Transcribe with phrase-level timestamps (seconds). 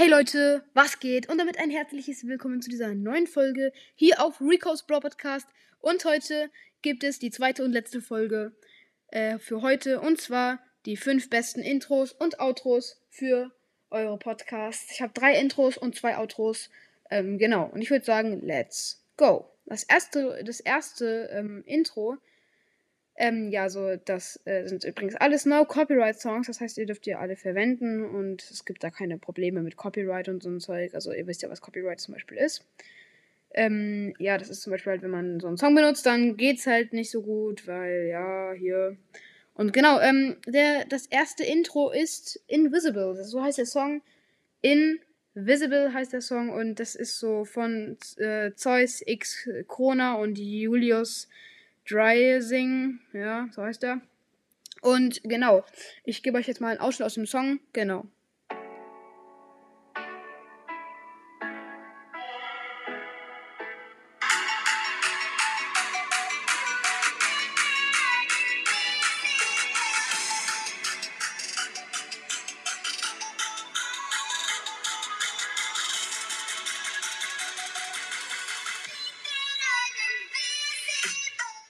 [0.00, 1.28] Hey Leute, was geht?
[1.28, 5.46] Und damit ein herzliches Willkommen zu dieser neuen Folge hier auf Rico's Bro Podcast.
[5.78, 6.48] Und heute
[6.80, 8.52] gibt es die zweite und letzte Folge
[9.08, 10.00] äh, für heute.
[10.00, 13.52] Und zwar die fünf besten Intros und Outros für
[13.90, 14.90] eure Podcasts.
[14.90, 16.70] Ich habe drei Intros und zwei Outros.
[17.10, 17.66] Ähm, genau.
[17.66, 19.50] Und ich würde sagen, let's go.
[19.66, 22.16] Das erste, das erste ähm, Intro
[23.20, 27.36] ähm, ja, so, das äh, sind übrigens alles No-Copyright-Songs, das heißt, ihr dürft ihr alle
[27.36, 30.94] verwenden und es gibt da keine Probleme mit Copyright und so ein Zeug.
[30.94, 32.64] Also, ihr wisst ja, was Copyright zum Beispiel ist.
[33.52, 36.66] Ähm, ja, das ist zum Beispiel halt, wenn man so einen Song benutzt, dann geht's
[36.66, 38.96] halt nicht so gut, weil, ja, hier.
[39.52, 44.00] Und genau, ähm, der, das erste Intro ist Invisible, so heißt der Song.
[44.62, 51.28] Invisible heißt der Song und das ist so von äh, Zeus X Krona und Julius
[51.90, 54.00] Drising, ja, so heißt er.
[54.80, 55.64] Und genau,
[56.04, 57.60] ich gebe euch jetzt mal einen Ausschnitt aus dem Song.
[57.72, 58.06] Genau.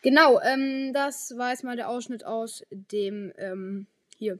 [0.02, 4.38] Genau, ähm, das war jetzt mal der Ausschnitt aus dem ähm, hier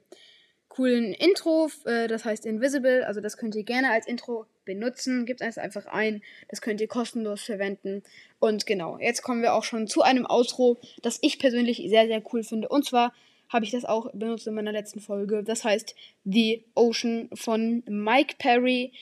[0.69, 1.69] coolen Intro.
[1.85, 3.07] Äh, das heißt Invisible.
[3.07, 5.27] Also das könnt ihr gerne als Intro benutzen.
[5.27, 6.23] Gebt es einfach ein.
[6.49, 8.03] Das könnt ihr kostenlos verwenden.
[8.39, 12.23] Und genau, jetzt kommen wir auch schon zu einem Outro, das ich persönlich sehr, sehr
[12.33, 12.69] cool finde.
[12.69, 13.13] Und zwar
[13.51, 15.43] habe ich das auch benutzt in meiner letzten Folge.
[15.43, 18.93] Das heißt The Ocean von Mike Perry.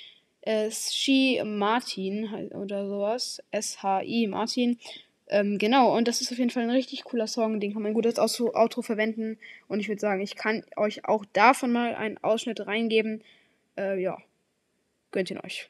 [0.40, 3.42] Äh, She Martin oder sowas.
[3.50, 4.78] S-H-I Martin.
[5.30, 7.60] Ähm, genau, und das ist auf jeden Fall ein richtig cooler Song.
[7.60, 9.38] Den kann man gut als Outro verwenden.
[9.68, 13.22] Und ich würde sagen, ich kann euch auch davon mal einen Ausschnitt reingeben.
[13.76, 14.18] Äh, ja,
[15.10, 15.68] gönnt ihn euch.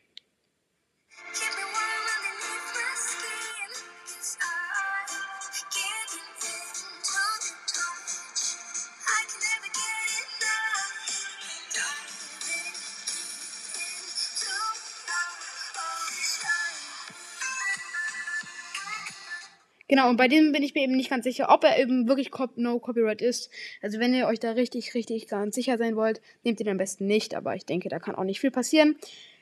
[19.89, 22.31] Genau, und bei dem bin ich mir eben nicht ganz sicher, ob er eben wirklich
[22.57, 23.51] No Copyright ist.
[23.81, 27.07] Also wenn ihr euch da richtig, richtig ganz sicher sein wollt, nehmt ihn am besten
[27.07, 27.35] nicht.
[27.35, 28.97] Aber ich denke, da kann auch nicht viel passieren.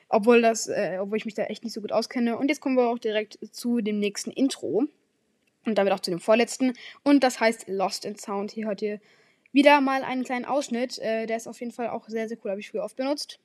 [0.08, 2.38] Obwohl das, äh, obwohl ich mich da echt nicht so gut auskenne.
[2.38, 4.84] Und jetzt kommen wir auch direkt zu dem nächsten Intro.
[5.64, 6.74] Und damit auch zu dem vorletzten.
[7.02, 8.52] Und das heißt Lost in Sound.
[8.52, 9.00] Hier hört ihr
[9.50, 10.98] wieder mal einen kleinen Ausschnitt.
[11.00, 12.52] Äh, der ist auf jeden Fall auch sehr, sehr cool.
[12.52, 13.40] Habe ich früher oft benutzt.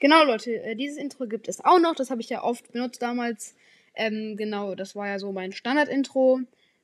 [0.00, 1.94] Genau, Leute, äh, dieses Intro gibt es auch noch.
[1.94, 3.54] Das habe ich ja oft benutzt damals.
[3.94, 6.40] Ähm, genau, das war ja so mein Standard-Intro.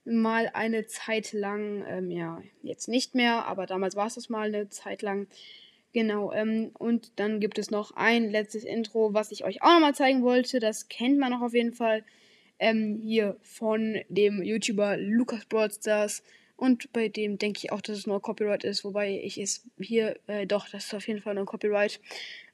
[0.07, 4.49] Mal eine Zeit lang, ähm, ja, jetzt nicht mehr, aber damals war es das mal
[4.49, 5.27] eine Zeit lang.
[5.93, 9.95] Genau, ähm, und dann gibt es noch ein letztes Intro, was ich euch auch nochmal
[9.95, 10.61] zeigen wollte.
[10.61, 12.05] Das kennt man noch auf jeden Fall.
[12.59, 16.23] Ähm, hier von dem YouTuber Lukas Broadstars.
[16.57, 20.19] Und bei dem denke ich auch, dass es nur Copyright ist, wobei ich es hier,
[20.27, 22.01] äh, doch, das ist auf jeden Fall nur Copyright.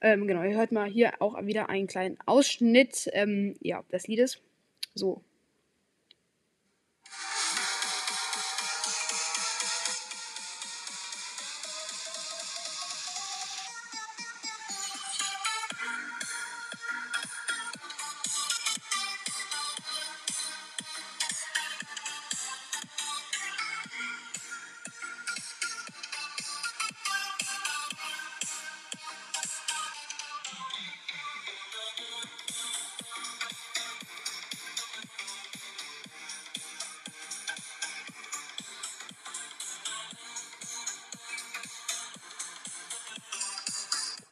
[0.01, 4.41] Ähm, genau, ihr hört mal hier auch wieder einen kleinen Ausschnitt ähm, ja, des Liedes.
[4.95, 5.23] So,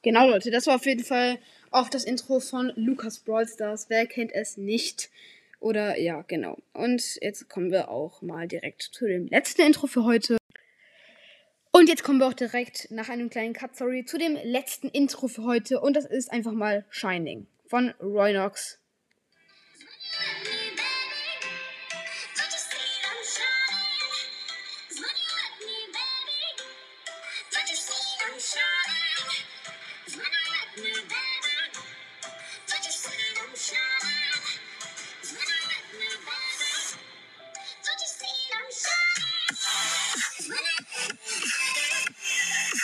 [0.03, 1.39] Genau, Leute, das war auf jeden Fall
[1.71, 3.91] auch das Intro von Lukas Brawl Stars.
[3.91, 5.11] Wer kennt es nicht?
[5.61, 6.57] Oder ja, genau.
[6.73, 10.39] Und jetzt kommen wir auch mal direkt zu dem letzten Intro für heute.
[11.71, 15.29] Und jetzt kommen wir auch direkt nach einem kleinen Cut, sorry, zu dem letzten Intro
[15.29, 15.81] für heute.
[15.81, 18.79] Und das ist einfach mal Shining von Roynox.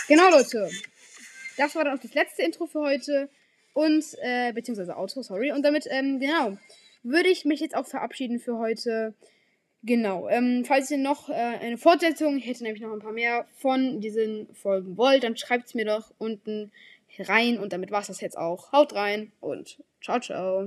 [0.08, 0.70] Genau, Leute.
[1.56, 3.29] Das war dann auch das letzte Intro für heute.
[3.73, 5.53] Und, äh, beziehungsweise Outro, sorry.
[5.53, 6.56] Und damit, ähm, genau,
[7.03, 9.14] würde ich mich jetzt auch verabschieden für heute.
[9.82, 10.29] Genau.
[10.29, 14.00] Ähm, falls ihr noch äh, eine Fortsetzung, ich hätte nämlich noch ein paar mehr von
[14.00, 16.73] diesen Folgen wollt, dann schreibt es mir doch unten
[17.19, 17.58] rein.
[17.58, 18.73] Und damit war es das jetzt auch.
[18.73, 20.64] Haut rein und ciao, ciao.